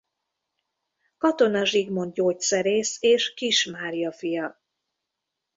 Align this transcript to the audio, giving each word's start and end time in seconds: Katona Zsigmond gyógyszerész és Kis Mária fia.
Katona 1.17 1.65
Zsigmond 1.65 2.13
gyógyszerész 2.13 2.97
és 3.01 3.33
Kis 3.33 3.65
Mária 3.65 4.11
fia. 4.11 4.61